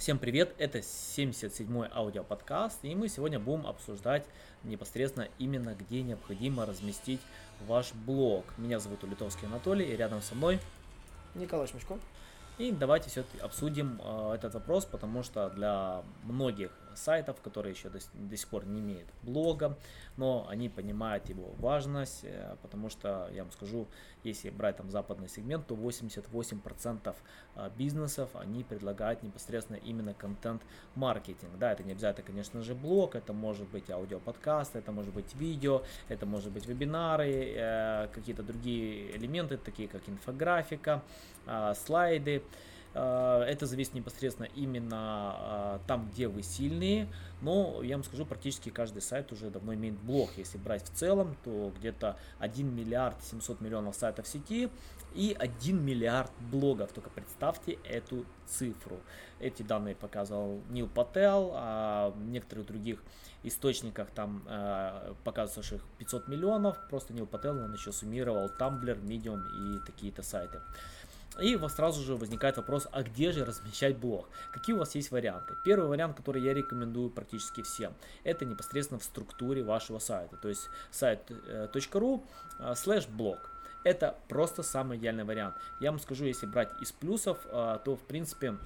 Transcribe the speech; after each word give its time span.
Всем 0.00 0.18
привет, 0.18 0.54
это 0.56 0.78
77-й 0.78 1.90
аудиоподкаст, 1.94 2.78
и 2.84 2.94
мы 2.94 3.10
сегодня 3.10 3.38
будем 3.38 3.66
обсуждать 3.66 4.24
непосредственно 4.64 5.28
именно 5.38 5.74
где 5.74 6.00
необходимо 6.00 6.64
разместить 6.64 7.20
ваш 7.66 7.92
блог. 7.92 8.46
Меня 8.56 8.80
зовут 8.80 9.04
Улитовский 9.04 9.46
Анатолий, 9.46 9.84
и 9.84 9.94
рядом 9.94 10.22
со 10.22 10.34
мной 10.34 10.58
Николай 11.34 11.66
Шмачко. 11.66 11.98
И 12.56 12.72
давайте 12.72 13.10
все 13.10 13.24
обсудим 13.42 14.00
э, 14.02 14.32
этот 14.36 14.54
вопрос, 14.54 14.86
потому 14.86 15.22
что 15.22 15.50
для 15.50 16.02
многих 16.24 16.70
сайтов, 16.94 17.40
которые 17.40 17.72
еще 17.72 17.88
до, 17.88 17.98
до 18.14 18.36
сих 18.36 18.48
пор 18.48 18.66
не 18.66 18.80
имеют 18.80 19.08
блога, 19.22 19.78
но 20.16 20.46
они 20.48 20.68
понимают 20.68 21.28
его 21.28 21.54
важность, 21.58 22.20
э, 22.24 22.56
потому 22.62 22.88
что, 22.88 23.28
я 23.32 23.42
вам 23.42 23.52
скажу, 23.52 23.86
если 24.24 24.50
брать 24.50 24.76
там 24.76 24.90
западный 24.90 25.28
сегмент, 25.28 25.66
то 25.66 25.74
88% 25.74 27.14
э, 27.56 27.70
бизнесов, 27.76 28.30
они 28.34 28.64
предлагают 28.64 29.22
непосредственно 29.22 29.76
именно 29.76 30.14
контент-маркетинг. 30.14 31.52
Да, 31.58 31.72
это 31.72 31.82
не 31.82 31.92
обязательно, 31.92 32.26
конечно 32.26 32.62
же, 32.62 32.74
блог, 32.74 33.14
это 33.14 33.32
может 33.32 33.68
быть 33.68 33.90
аудиоподкаст, 33.90 34.76
это 34.76 34.92
может 34.92 35.12
быть 35.14 35.34
видео, 35.34 35.82
это 36.08 36.26
может 36.26 36.52
быть 36.52 36.66
вебинары, 36.66 37.54
э, 37.56 38.08
какие-то 38.12 38.42
другие 38.42 39.16
элементы, 39.16 39.56
такие 39.56 39.88
как 39.88 40.08
инфографика, 40.08 41.02
э, 41.46 41.74
слайды. 41.74 42.42
Э, 42.94 43.42
это 43.46 43.66
зависит 43.66 43.94
непосредственно 43.94 44.48
именно 44.54 44.96
а, 44.96 45.80
там, 45.86 46.10
где 46.10 46.28
вы 46.28 46.42
сильные. 46.42 47.08
Но 47.40 47.82
я 47.82 47.96
вам 47.96 48.04
скажу, 48.04 48.24
практически 48.24 48.70
каждый 48.70 49.02
сайт 49.02 49.32
уже 49.32 49.50
давно 49.50 49.74
имеет 49.74 49.98
блог. 49.98 50.30
Если 50.36 50.58
брать 50.58 50.84
в 50.84 50.92
целом, 50.94 51.36
то 51.44 51.72
где-то 51.78 52.16
1 52.38 52.74
миллиард 52.74 53.22
700 53.22 53.60
миллионов 53.60 53.94
сайтов 53.94 54.26
в 54.26 54.28
сети 54.28 54.68
и 55.14 55.36
1 55.38 55.84
миллиард 55.84 56.30
блогов. 56.50 56.92
Только 56.92 57.10
представьте 57.10 57.78
эту 57.84 58.24
цифру. 58.46 59.00
Эти 59.38 59.62
данные 59.62 59.94
показывал 59.94 60.60
Нил 60.68 60.88
Пател, 60.88 61.52
а 61.54 62.10
в 62.10 62.20
некоторых 62.28 62.66
других 62.66 63.02
источниках 63.42 64.10
там 64.10 64.42
э, 64.46 65.14
показывается, 65.24 65.76
их 65.76 65.82
500 65.98 66.28
миллионов. 66.28 66.76
Просто 66.88 67.14
Нил 67.14 67.26
Пател, 67.26 67.56
он 67.56 67.72
еще 67.72 67.92
суммировал 67.92 68.50
Tumblr, 68.58 69.00
Medium 69.02 69.40
и 69.40 69.86
такие-то 69.86 70.22
сайты. 70.22 70.60
И 71.38 71.54
у 71.54 71.60
вас 71.60 71.76
сразу 71.76 72.02
же 72.02 72.16
возникает 72.16 72.56
вопрос, 72.56 72.88
а 72.90 73.02
где 73.02 73.30
же 73.30 73.44
размещать 73.44 73.96
блог? 73.96 74.28
Какие 74.50 74.74
у 74.74 74.78
вас 74.78 74.94
есть 74.94 75.10
варианты? 75.10 75.56
Первый 75.62 75.88
вариант, 75.88 76.16
который 76.16 76.42
я 76.42 76.52
рекомендую 76.52 77.10
практически 77.10 77.62
всем, 77.62 77.94
это 78.24 78.44
непосредственно 78.44 78.98
в 78.98 79.04
структуре 79.04 79.62
вашего 79.62 80.00
сайта. 80.00 80.36
То 80.36 80.48
есть 80.48 80.68
сайт.ru 80.90 82.22
э, 82.58 82.74
слэш 82.74 83.06
блог. 83.06 83.38
Это 83.84 84.18
просто 84.28 84.62
самый 84.62 84.98
идеальный 84.98 85.24
вариант. 85.24 85.54
Я 85.80 85.92
вам 85.92 86.00
скажу, 86.00 86.24
если 86.24 86.46
брать 86.46 86.70
из 86.82 86.92
плюсов, 86.92 87.38
э, 87.46 87.78
то 87.84 87.96
в 87.96 88.02
принципе 88.02 88.56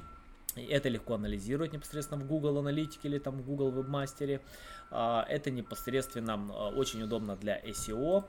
это 0.57 0.89
легко 0.89 1.15
анализировать 1.15 1.73
непосредственно 1.73 2.23
в 2.23 2.27
Google 2.27 2.59
Аналитике 2.59 3.09
или 3.09 3.19
там 3.19 3.37
в 3.37 3.45
Google 3.45 3.73
Webmaster. 3.73 4.41
Это 4.93 5.51
непосредственно 5.51 6.37
очень 6.69 7.03
удобно 7.03 7.35
для 7.35 7.61
SEO. 7.61 8.25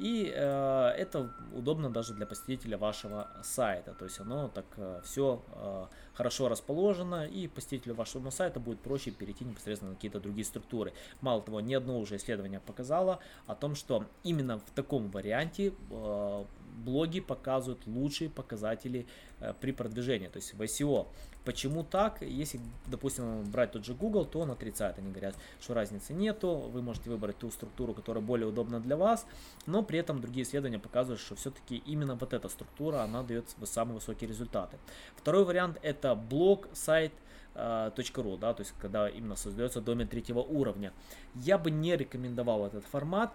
И 0.00 0.32
э, 0.34 0.88
это 0.96 1.30
удобно 1.52 1.90
даже 1.90 2.14
для 2.14 2.24
посетителя 2.24 2.78
вашего 2.78 3.28
сайта. 3.42 3.92
То 3.92 4.06
есть 4.06 4.18
оно 4.18 4.48
так 4.48 4.64
э, 4.78 5.02
все 5.04 5.42
э, 5.52 5.86
хорошо 6.14 6.48
расположено, 6.48 7.26
и 7.26 7.46
посетителю 7.46 7.94
вашего 7.94 8.30
сайта 8.30 8.60
будет 8.60 8.80
проще 8.80 9.10
перейти 9.10 9.44
непосредственно 9.44 9.90
на 9.90 9.96
какие-то 9.96 10.18
другие 10.18 10.46
структуры. 10.46 10.94
Мало 11.20 11.42
того, 11.42 11.60
ни 11.60 11.74
одно 11.74 12.00
уже 12.00 12.16
исследование 12.16 12.60
показало 12.60 13.18
о 13.46 13.54
том, 13.54 13.74
что 13.74 14.06
именно 14.24 14.58
в 14.58 14.70
таком 14.74 15.10
варианте 15.10 15.74
э, 15.90 16.44
блоги 16.84 17.20
показывают 17.20 17.86
лучшие 17.86 18.30
показатели 18.30 19.06
э, 19.40 19.54
при 19.60 19.72
продвижении, 19.72 20.28
то 20.28 20.38
есть 20.38 20.54
в 20.54 20.62
SEO. 20.62 21.06
Почему 21.44 21.84
так? 21.84 22.22
Если, 22.22 22.60
допустим, 22.86 23.44
брать 23.50 23.72
тот 23.72 23.84
же 23.84 23.94
Google, 23.94 24.24
то 24.24 24.40
он 24.40 24.50
отрицает. 24.50 24.98
Они 24.98 25.10
говорят, 25.10 25.36
что 25.60 25.74
разницы 25.74 26.12
нету, 26.12 26.70
вы 26.72 26.82
можете 26.82 27.10
выбрать 27.10 27.38
ту 27.38 27.50
структуру, 27.50 27.94
которая 27.94 28.22
более 28.22 28.46
удобна 28.46 28.80
для 28.80 28.96
вас, 28.96 29.26
но 29.66 29.82
при 29.82 29.98
этом 29.98 30.20
другие 30.20 30.44
исследования 30.44 30.78
показывают, 30.78 31.20
что 31.20 31.34
все-таки 31.36 31.76
именно 31.86 32.14
вот 32.14 32.32
эта 32.32 32.48
структура, 32.48 33.02
она 33.02 33.22
дает 33.22 33.46
самые 33.64 33.94
высокие 33.94 34.28
результаты. 34.28 34.76
Второй 35.16 35.44
вариант 35.44 35.78
это 35.82 36.14
блог, 36.14 36.68
сайт, 36.72 37.12
.ru, 37.54 38.38
да, 38.38 38.54
то 38.54 38.62
есть 38.62 38.72
когда 38.80 39.08
именно 39.08 39.36
создается 39.36 39.80
домен 39.80 40.08
третьего 40.08 40.40
уровня. 40.40 40.92
Я 41.34 41.58
бы 41.58 41.70
не 41.70 41.96
рекомендовал 41.96 42.66
этот 42.66 42.84
формат, 42.84 43.32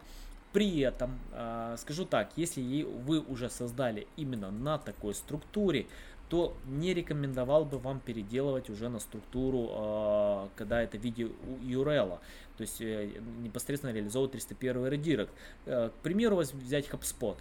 при 0.55 0.79
этом, 0.79 1.19
э, 1.33 1.75
скажу 1.77 2.05
так, 2.05 2.29
если 2.37 2.83
вы 2.83 3.19
уже 3.19 3.49
создали 3.49 4.07
именно 4.15 4.51
на 4.51 4.77
такой 4.77 5.13
структуре, 5.13 5.85
то 6.29 6.55
не 6.65 6.93
рекомендовал 6.93 7.65
бы 7.65 7.77
вам 7.77 7.99
переделывать 7.99 8.69
уже 8.69 8.87
на 8.87 8.99
структуру, 8.99 9.69
э, 9.69 10.47
когда 10.55 10.81
это 10.81 10.97
видео 10.97 11.27
URL. 11.61 12.19
То 12.57 12.61
есть 12.61 12.79
э, 12.79 13.21
непосредственно 13.43 13.91
реализовывать 13.91 14.31
301 14.31 14.87
редирект. 14.87 15.33
К 15.65 15.91
примеру, 16.03 16.37
взять 16.37 16.87
HubSpot. 16.87 17.35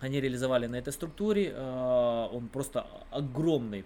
Они 0.00 0.20
реализовали 0.20 0.66
на 0.66 0.74
этой 0.74 0.92
структуре, 0.92 1.56
он 1.56 2.48
просто 2.48 2.86
огромный 3.12 3.84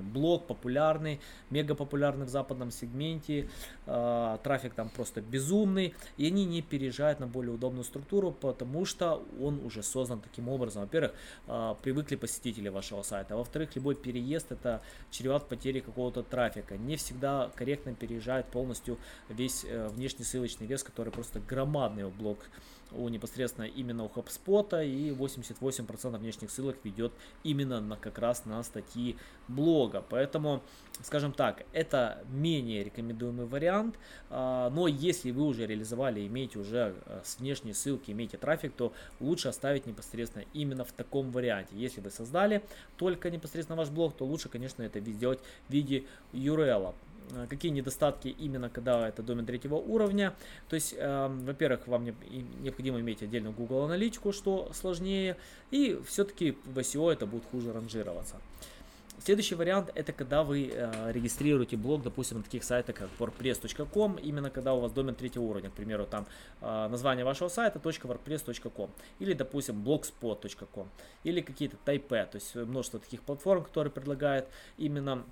блог 0.00 0.46
популярный, 0.46 1.20
мега 1.50 1.74
популярный 1.74 2.24
в 2.24 2.28
западном 2.30 2.70
сегменте, 2.70 3.48
э, 3.86 4.38
трафик 4.42 4.74
там 4.74 4.88
просто 4.88 5.20
безумный, 5.20 5.94
и 6.16 6.26
они 6.26 6.46
не 6.46 6.62
переезжают 6.62 7.20
на 7.20 7.26
более 7.26 7.52
удобную 7.52 7.84
структуру, 7.84 8.32
потому 8.32 8.84
что 8.86 9.22
он 9.40 9.60
уже 9.64 9.82
создан 9.82 10.20
таким 10.20 10.48
образом. 10.48 10.82
Во-первых, 10.82 11.12
э, 11.46 11.74
привыкли 11.82 12.16
посетители 12.16 12.68
вашего 12.68 13.02
сайта, 13.02 13.36
во-вторых, 13.36 13.76
любой 13.76 13.94
переезд 13.94 14.52
это 14.52 14.80
чреват 15.10 15.48
потерей 15.48 15.80
какого-то 15.80 16.22
трафика. 16.22 16.76
Не 16.76 16.96
всегда 16.96 17.50
корректно 17.54 17.94
переезжает 17.94 18.46
полностью 18.46 18.98
весь 19.28 19.64
э, 19.64 19.88
внешний 19.88 20.24
ссылочный 20.24 20.66
вес, 20.66 20.82
который 20.82 21.12
просто 21.12 21.40
громадный 21.40 22.04
у 22.04 22.10
блог 22.10 22.38
у 22.94 23.08
непосредственно 23.08 23.64
именно 23.64 24.04
у 24.04 24.08
HubSpot 24.08 24.84
и 24.84 25.10
88% 25.10 26.18
внешних 26.18 26.50
ссылок 26.50 26.76
ведет 26.84 27.12
именно 27.42 27.80
на 27.80 27.96
как 27.96 28.18
раз 28.18 28.44
на 28.44 28.62
статьи 28.62 29.16
блога. 29.48 29.81
Поэтому, 29.88 30.62
скажем 31.02 31.32
так, 31.32 31.64
это 31.72 32.22
менее 32.30 32.84
рекомендуемый 32.84 33.46
вариант, 33.46 33.96
а, 34.30 34.70
но 34.70 34.86
если 34.86 35.30
вы 35.30 35.42
уже 35.42 35.66
реализовали, 35.66 36.26
имеете 36.26 36.58
уже 36.58 36.94
э, 37.06 37.20
с 37.24 37.38
внешней 37.38 37.72
ссылки, 37.72 38.10
имеете 38.10 38.36
трафик, 38.36 38.72
то 38.74 38.92
лучше 39.20 39.48
оставить 39.48 39.86
непосредственно 39.86 40.44
именно 40.52 40.84
в 40.84 40.92
таком 40.92 41.30
варианте. 41.30 41.74
Если 41.76 42.00
вы 42.00 42.10
создали 42.10 42.62
только 42.96 43.30
непосредственно 43.30 43.76
ваш 43.76 43.90
блог, 43.90 44.16
то 44.16 44.24
лучше, 44.24 44.48
конечно, 44.48 44.82
это 44.82 45.00
сделать 45.00 45.40
в 45.68 45.72
виде 45.72 46.04
URL. 46.32 46.94
Э, 47.30 47.46
какие 47.48 47.72
недостатки 47.72 48.28
именно 48.28 48.68
когда 48.68 49.08
это 49.08 49.22
домен 49.22 49.46
третьего 49.46 49.76
уровня. 49.76 50.34
То 50.68 50.74
есть, 50.74 50.94
э, 50.96 51.28
во-первых, 51.28 51.86
вам 51.86 52.04
не, 52.04 52.14
необходимо 52.60 53.00
иметь 53.00 53.22
отдельную 53.22 53.54
Google 53.54 53.84
аналитику, 53.84 54.32
что 54.32 54.70
сложнее, 54.74 55.36
и 55.70 56.00
все-таки 56.06 56.56
в 56.64 56.78
SEO 56.78 57.12
это 57.12 57.26
будет 57.26 57.44
хуже 57.50 57.72
ранжироваться. 57.72 58.36
Следующий 59.24 59.54
вариант 59.54 59.92
это 59.94 60.12
когда 60.12 60.42
вы 60.42 60.68
э, 60.74 61.12
регистрируете 61.12 61.76
блог, 61.76 62.02
допустим, 62.02 62.38
на 62.38 62.42
таких 62.42 62.64
сайтах 62.64 62.96
как 62.96 63.08
wordpress.com, 63.20 64.16
именно 64.16 64.50
когда 64.50 64.74
у 64.74 64.80
вас 64.80 64.90
домен 64.90 65.14
третьего 65.14 65.44
уровня, 65.44 65.70
к 65.70 65.74
примеру, 65.74 66.06
там 66.06 66.26
э, 66.60 66.88
название 66.88 67.24
вашего 67.24 67.46
сайта 67.46 67.78
.wordpress.com 67.78 68.90
или, 69.20 69.34
допустим, 69.34 69.80
blogspot.com 69.80 70.88
или 71.22 71.40
какие-то 71.40 71.76
Type, 71.86 72.08
то 72.08 72.34
есть 72.34 72.52
множество 72.56 72.98
таких 72.98 73.22
платформ, 73.22 73.62
которые 73.62 73.92
предлагают 73.92 74.48
именно 74.76 75.24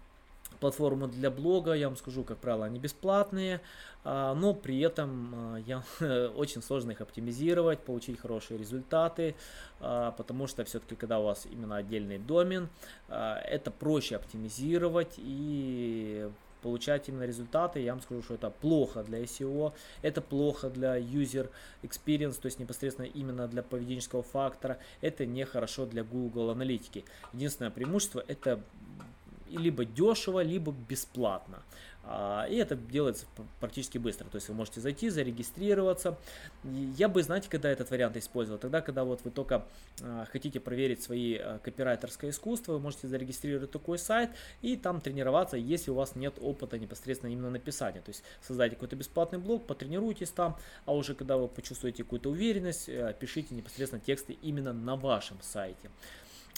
платформы 0.58 1.08
для 1.08 1.30
блога, 1.30 1.72
я 1.72 1.88
вам 1.88 1.96
скажу, 1.96 2.24
как 2.24 2.38
правило, 2.38 2.66
они 2.66 2.78
бесплатные, 2.78 3.60
а, 4.04 4.34
но 4.34 4.54
при 4.54 4.80
этом 4.80 5.34
а, 5.34 5.56
я, 5.58 5.82
очень 6.36 6.62
сложно 6.62 6.92
их 6.92 7.00
оптимизировать, 7.00 7.80
получить 7.80 8.20
хорошие 8.20 8.58
результаты, 8.58 9.34
а, 9.80 10.12
потому 10.12 10.46
что 10.46 10.64
все-таки, 10.64 10.94
когда 10.94 11.18
у 11.18 11.24
вас 11.24 11.46
именно 11.50 11.76
отдельный 11.76 12.18
домен, 12.18 12.68
это 13.08 13.70
проще 13.70 14.16
оптимизировать 14.16 15.14
и 15.18 16.28
получать 16.60 17.08
именно 17.08 17.24
результаты. 17.24 17.80
Я 17.80 17.92
вам 17.92 18.02
скажу, 18.02 18.22
что 18.22 18.34
это 18.34 18.50
плохо 18.50 19.02
для 19.02 19.22
SEO, 19.22 19.72
это 20.02 20.20
плохо 20.20 20.70
для 20.70 20.98
user 20.98 21.50
experience, 21.82 22.40
то 22.40 22.46
есть 22.46 22.58
непосредственно 22.58 23.06
именно 23.06 23.48
для 23.48 23.62
поведенческого 23.62 24.22
фактора. 24.22 24.78
Это 25.00 25.26
нехорошо 25.26 25.86
для 25.86 26.04
Google 26.04 26.50
аналитики. 26.50 27.04
Единственное 27.32 27.70
преимущество 27.70 28.22
это 28.26 28.60
либо 29.56 29.84
дешево, 29.84 30.42
либо 30.42 30.72
бесплатно. 30.72 31.62
А, 32.02 32.46
и 32.48 32.56
это 32.56 32.76
делается 32.76 33.26
практически 33.60 33.98
быстро. 33.98 34.26
То 34.26 34.36
есть 34.36 34.48
вы 34.48 34.54
можете 34.54 34.80
зайти, 34.80 35.10
зарегистрироваться. 35.10 36.18
Я 36.64 37.08
бы, 37.08 37.22
знаете, 37.22 37.48
когда 37.50 37.70
этот 37.70 37.90
вариант 37.90 38.16
использовал? 38.16 38.58
Тогда, 38.58 38.80
когда 38.80 39.04
вот 39.04 39.20
вы 39.24 39.30
только 39.30 39.66
а, 40.02 40.26
хотите 40.32 40.60
проверить 40.60 41.02
свои 41.02 41.36
а, 41.36 41.58
копирайтерское 41.58 42.30
искусство, 42.30 42.72
вы 42.72 42.80
можете 42.80 43.06
зарегистрировать 43.06 43.70
такой 43.70 43.98
сайт 43.98 44.30
и 44.62 44.76
там 44.76 45.00
тренироваться, 45.00 45.56
если 45.56 45.90
у 45.90 45.94
вас 45.94 46.16
нет 46.16 46.34
опыта 46.40 46.78
непосредственно 46.78 47.30
именно 47.30 47.50
написания. 47.50 48.00
То 48.00 48.10
есть 48.10 48.24
создайте 48.42 48.76
какой-то 48.76 48.96
бесплатный 48.96 49.38
блог, 49.38 49.66
потренируйтесь 49.66 50.30
там, 50.30 50.56
а 50.86 50.94
уже 50.94 51.14
когда 51.14 51.36
вы 51.36 51.48
почувствуете 51.48 52.02
какую-то 52.02 52.30
уверенность, 52.30 52.88
э, 52.88 53.14
пишите 53.18 53.54
непосредственно 53.54 54.00
тексты 54.00 54.32
именно 54.42 54.72
на 54.72 54.96
вашем 54.96 55.36
сайте. 55.42 55.90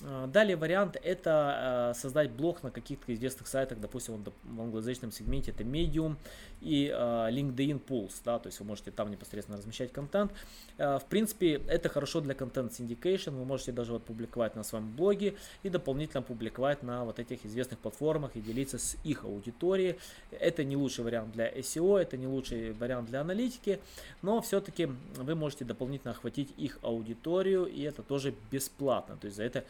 А, 0.04 0.26
далее 0.26 0.56
вариант 0.56 0.96
это 1.02 1.92
э, 1.92 1.98
создать 1.98 2.30
блог 2.30 2.62
на 2.62 2.70
каких-то 2.70 3.12
известных 3.14 3.46
сайтах, 3.46 3.78
допустим, 3.78 4.24
в 4.44 4.60
англоязычном 4.60 5.12
сегменте 5.12 5.52
это 5.52 5.64
Medium 5.64 6.16
и 6.60 6.92
э, 6.92 6.96
LinkedIn 7.30 7.80
Pulse, 7.84 8.20
да, 8.24 8.38
то 8.38 8.48
есть 8.48 8.58
вы 8.60 8.66
можете 8.66 8.90
там 8.90 9.10
непосредственно 9.10 9.58
размещать 9.58 9.92
контент. 9.92 10.32
В 10.78 11.02
принципе, 11.08 11.60
это 11.68 11.88
хорошо 11.88 12.20
для 12.20 12.34
контент 12.34 12.72
syndication, 12.72 13.30
вы 13.30 13.44
можете 13.44 13.72
даже 13.72 13.92
вот 13.92 14.04
публиковать 14.04 14.56
на 14.56 14.64
своем 14.64 14.90
блоге 14.90 15.34
и 15.62 15.68
дополнительно 15.68 16.22
публиковать 16.22 16.82
на 16.82 17.04
вот 17.04 17.18
этих 17.18 17.44
известных 17.44 17.78
платформах 17.78 18.36
и 18.36 18.40
делиться 18.40 18.78
с 18.78 18.96
их 19.04 19.24
аудиторией. 19.24 19.96
Это 20.30 20.64
не 20.64 20.76
лучший 20.76 21.04
вариант 21.04 21.32
для 21.32 21.50
SEO, 21.52 21.98
это 21.98 22.16
не 22.16 22.26
лучший 22.26 22.72
вариант 22.72 23.08
для 23.08 23.20
аналитики, 23.20 23.80
но 24.22 24.40
все-таки 24.40 24.88
вы 25.16 25.34
можете 25.34 25.64
дополнительно 25.64 26.12
охватить 26.12 26.52
их 26.56 26.78
аудиторию, 26.82 27.66
и 27.66 27.82
это 27.82 28.02
тоже 28.02 28.34
бесплатно, 28.50 29.16
то 29.16 29.26
есть 29.26 29.36
за 29.36 29.44
это 29.44 29.64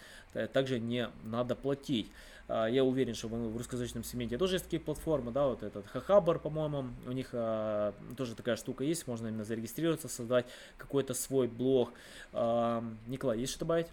также 0.53 0.79
не 0.81 1.09
надо 1.25 1.55
платить. 1.55 2.11
А, 2.49 2.67
я 2.67 2.85
уверен, 2.85 3.15
что 3.15 3.29
в 3.29 3.57
русскоязычном 3.57 4.05
сегменте 4.05 4.37
тоже 4.37 4.57
есть 4.57 4.65
такие 4.65 4.81
платформы, 4.81 5.33
да, 5.33 5.47
вот 5.47 5.63
этот 5.63 5.87
Хахабар, 5.87 6.39
по-моему, 6.39 6.91
у 7.07 7.13
них 7.13 7.31
а, 7.33 7.95
тоже 8.17 8.35
такая 8.35 8.57
штука 8.57 8.85
есть, 8.85 9.07
можно 9.07 9.29
именно 9.29 9.45
зарегистрироваться, 9.45 10.09
создать 10.09 10.47
какой-то 10.77 11.15
свой 11.15 11.49
блог. 11.49 11.93
А, 12.33 12.85
Николай, 13.07 13.39
есть 13.39 13.53
что 13.53 13.61
добавить? 13.61 13.87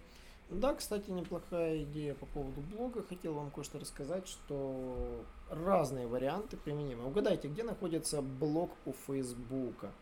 Да, 0.50 0.74
кстати, 0.74 1.08
неплохая 1.10 1.84
идея 1.84 2.14
по 2.14 2.26
поводу 2.26 2.60
блога. 2.60 3.04
Хотел 3.08 3.34
вам 3.34 3.52
кое-что 3.52 3.78
рассказать, 3.78 4.26
что 4.26 5.24
разные 5.48 6.08
варианты 6.08 6.56
применимы. 6.56 7.06
Угадайте, 7.06 7.46
где 7.46 7.62
находится 7.62 8.20
блог 8.20 8.72
у 8.84 8.92
Фейсбука? 9.06 9.92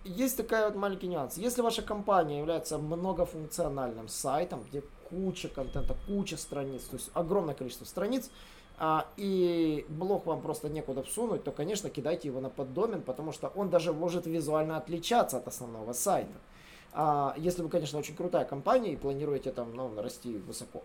есть 0.05 0.37
такая 0.37 0.67
вот 0.67 0.77
маленький 0.77 1.09
нюанс. 1.09 1.37
Если 1.37 1.61
ваша 1.61 1.83
компания 1.83 2.39
является 2.39 2.79
многофункциональным 2.79 4.09
сайтом, 4.09 4.65
где 4.69 4.83
куча 5.09 5.49
контента, 5.49 5.97
куча 6.07 6.37
страниц, 6.37 6.85
то 6.85 6.97
есть 6.97 7.11
огромное 7.15 7.55
количество 7.55 7.85
страниц, 7.85 8.31
а, 8.79 9.07
и 9.19 9.85
блог 9.91 10.25
вам 10.25 10.41
просто 10.41 10.71
некуда 10.71 11.03
всунуть, 11.03 11.45
то, 11.45 11.51
конечно, 11.51 11.91
кидайте 11.91 12.29
его 12.29 12.41
на 12.41 12.49
поддомен, 12.49 13.03
потому 13.03 13.33
что 13.33 13.49
он 13.49 13.69
даже 13.69 13.93
может 13.93 14.27
визуально 14.27 14.79
отличаться 14.79 15.37
от 15.37 15.49
основного 15.49 15.93
сайта. 15.93 16.33
А, 16.93 17.35
если 17.37 17.63
вы, 17.63 17.69
конечно, 17.69 17.99
очень 17.99 18.17
крутая 18.17 18.45
компания 18.45 18.93
и 18.93 18.97
планируете 18.97 19.53
там, 19.53 19.75
ну, 19.75 20.01
расти 20.01 20.39
высоко. 20.39 20.83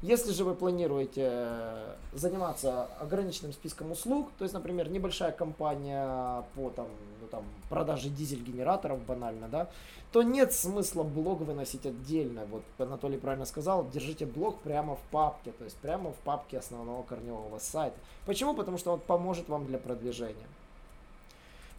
Если 0.00 0.32
же 0.32 0.44
вы 0.44 0.54
планируете 0.54 1.28
э, 1.28 1.94
заниматься 2.12 2.84
ограниченным 3.00 3.52
списком 3.52 3.90
услуг, 3.90 4.30
то 4.38 4.44
есть, 4.44 4.54
например, 4.54 4.88
небольшая 4.88 5.32
компания 5.32 6.44
по 6.54 6.70
там, 6.70 6.86
ну, 7.20 7.26
там, 7.26 7.42
продаже 7.68 8.08
дизель-генераторов 8.08 9.04
банально, 9.04 9.48
да, 9.48 9.68
то 10.12 10.22
нет 10.22 10.52
смысла 10.52 11.02
блог 11.02 11.40
выносить 11.40 11.84
отдельно. 11.84 12.46
Вот 12.46 12.62
Анатолий 12.78 13.18
правильно 13.18 13.44
сказал, 13.44 13.88
держите 13.90 14.24
блог 14.24 14.60
прямо 14.60 14.94
в 14.94 15.00
папке, 15.10 15.50
то 15.50 15.64
есть 15.64 15.76
прямо 15.78 16.12
в 16.12 16.16
папке 16.16 16.58
основного 16.58 17.02
корневого 17.02 17.58
сайта. 17.58 17.96
Почему? 18.24 18.54
Потому 18.54 18.78
что 18.78 18.92
он 18.92 19.00
поможет 19.00 19.48
вам 19.48 19.66
для 19.66 19.78
продвижения. 19.78 20.46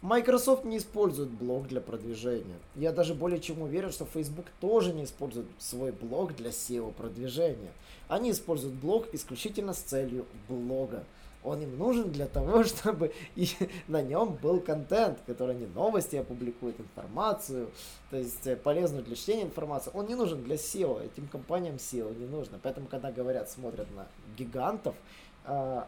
Microsoft 0.02 0.64
не 0.64 0.78
использует 0.78 1.28
блог 1.28 1.68
для 1.68 1.82
продвижения. 1.82 2.56
Я 2.74 2.92
даже 2.92 3.14
более 3.14 3.38
чем 3.38 3.60
уверен, 3.60 3.92
что 3.92 4.06
Facebook 4.06 4.46
тоже 4.58 4.94
не 4.94 5.04
использует 5.04 5.46
свой 5.58 5.92
блог 5.92 6.34
для 6.36 6.50
SEO 6.50 6.92
продвижения. 6.94 7.72
Они 8.08 8.30
используют 8.30 8.74
блог 8.76 9.12
исключительно 9.12 9.74
с 9.74 9.78
целью 9.78 10.24
блога. 10.48 11.04
Он 11.42 11.62
им 11.62 11.78
нужен 11.78 12.10
для 12.10 12.26
того, 12.26 12.64
чтобы 12.64 13.12
и 13.36 13.48
на 13.88 14.00
нем 14.00 14.38
был 14.42 14.60
контент, 14.60 15.18
который 15.26 15.54
они 15.54 15.66
новости 15.66 16.16
опубликуют, 16.16 16.80
информацию, 16.80 17.70
то 18.10 18.16
есть 18.16 18.46
э, 18.46 18.56
полезную 18.56 19.04
для 19.04 19.16
чтения 19.16 19.44
информацию. 19.44 19.92
Он 19.94 20.06
не 20.06 20.14
нужен 20.14 20.42
для 20.42 20.56
SEO, 20.56 21.04
этим 21.04 21.28
компаниям 21.28 21.76
SEO 21.76 22.18
не 22.18 22.26
нужно. 22.26 22.58
Поэтому, 22.62 22.86
когда 22.86 23.10
говорят, 23.12 23.50
смотрят 23.50 23.88
на 23.94 24.06
гигантов, 24.36 24.94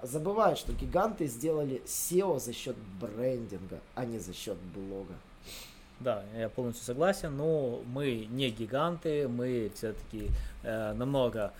забывают, 0.02 0.58
что 0.58 0.72
гиганты 0.72 1.26
сделали 1.26 1.82
SEO 1.84 2.40
за 2.40 2.52
счет 2.52 2.76
брендинга, 3.00 3.80
а 3.94 4.04
не 4.04 4.18
за 4.18 4.32
счет 4.32 4.56
блога. 4.74 5.14
Да, 6.00 6.24
я 6.36 6.48
полностью 6.48 6.84
согласен, 6.84 7.36
но 7.36 7.80
мы 7.86 8.26
не 8.28 8.50
гиганты, 8.50 9.28
мы 9.28 9.70
все-таки 9.74 10.30
э, 10.64 10.92
намного 10.94 11.52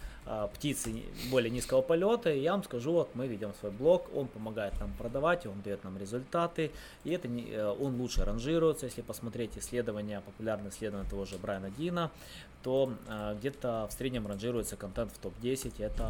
птицы 0.55 1.02
более 1.31 1.50
низкого 1.50 1.83
полета. 1.83 2.31
И 2.31 2.41
я 2.41 2.52
вам 2.52 2.62
скажу, 2.62 2.93
вот 2.93 3.14
мы 3.14 3.26
ведем 3.26 3.52
свой 3.61 3.73
блог, 3.73 4.09
он 4.14 4.29
помогает 4.29 4.79
нам 4.81 4.93
продавать, 4.95 5.47
он 5.47 5.61
дает 5.62 5.85
нам 5.85 5.99
результаты, 5.99 6.71
и 7.05 7.11
это 7.11 7.29
не, 7.29 7.50
э, 7.50 7.69
он 7.69 8.00
лучше 8.00 8.25
ранжируется. 8.25 8.87
Если 8.87 9.02
посмотреть 9.02 9.57
исследования, 9.57 10.21
популярные 10.21 10.71
исследования 10.71 11.09
того 11.09 11.25
же 11.25 11.38
Брайана 11.38 11.71
Дина, 11.71 12.11
то 12.62 12.93
э, 13.09 13.37
где-то 13.38 13.88
в 13.91 13.93
среднем 13.93 14.26
ранжируется 14.26 14.76
контент 14.76 15.12
в 15.12 15.19
топ-10, 15.19 15.83
это 15.83 16.05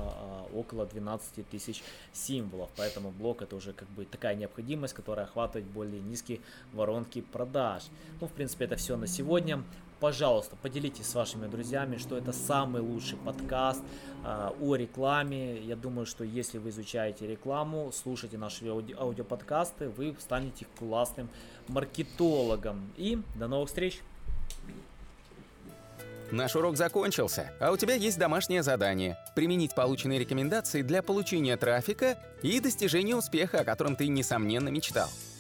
э, 0.53 0.57
около 0.57 0.87
12 0.87 1.49
тысяч 1.49 1.83
символов, 2.13 2.71
поэтому 2.77 3.11
блог 3.11 3.43
это 3.43 3.57
уже 3.57 3.73
как 3.73 3.89
бы 3.89 4.05
такая 4.05 4.35
необходимость, 4.35 4.95
которая 4.95 5.27
охватывает 5.27 5.67
более 5.67 6.01
низкие 6.01 6.41
воронки 6.73 7.23
продаж. 7.23 7.85
Ну, 8.21 8.27
в 8.27 8.33
принципе, 8.33 8.67
это 8.67 8.77
все 8.77 8.97
на 8.97 9.07
сегодня. 9.07 9.63
Пожалуйста, 10.03 10.57
поделитесь 10.61 11.07
с 11.07 11.15
вашими 11.15 11.47
друзьями, 11.47 11.97
что 11.97 12.19
это 12.19 12.33
самый 12.33 12.83
лучший 12.83 13.17
подкаст 13.19 13.81
э, 14.25 14.51
о 14.61 14.75
рекламе. 14.75 15.61
Я 15.61 15.77
думаю, 15.77 16.07
что 16.07 16.25
если 16.25 16.59
вы 16.59 16.71
изучаете 16.71 17.25
рекламу, 17.29 17.93
слушаете 17.93 18.37
наши 18.37 18.65
ауди- 18.65 18.97
аудиоподкасты, 18.99 19.89
вы 19.91 20.17
станете 20.19 20.67
классным 20.77 21.29
маркетологом. 21.69 22.91
И 22.97 23.23
до 23.37 23.47
новых 23.47 23.69
встреч! 23.69 24.01
Наш 26.33 26.57
урок 26.57 26.77
закончился, 26.77 27.53
а 27.61 27.71
у 27.71 27.77
тебя 27.77 27.95
есть 27.95 28.19
домашнее 28.19 28.65
задание– 28.65 29.17
применить 29.37 29.73
полученные 29.77 30.19
рекомендации 30.19 30.83
для 30.83 31.05
получения 31.05 31.57
трафика 31.57 32.19
и 32.43 32.59
достижения 32.59 33.15
успеха, 33.15 33.61
о 33.61 33.65
котором 33.65 33.95
ты, 33.95 34.09
несомненно, 34.09 34.69
мечтал. 34.71 35.11